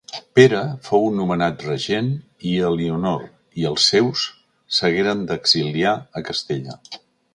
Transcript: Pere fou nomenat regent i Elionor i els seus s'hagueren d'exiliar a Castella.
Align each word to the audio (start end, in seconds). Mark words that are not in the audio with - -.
Pere 0.37 0.59
fou 0.85 1.03
nomenat 1.17 1.65
regent 1.67 2.09
i 2.51 2.55
Elionor 2.69 3.27
i 3.63 3.69
els 3.73 3.85
seus 3.93 4.25
s'hagueren 4.79 5.23
d'exiliar 5.33 5.95
a 6.21 6.25
Castella. 6.33 6.81